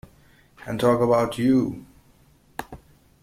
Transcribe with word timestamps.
And 0.65 0.79
talk 0.79 0.99
about 0.99 1.37
you? 1.37 1.85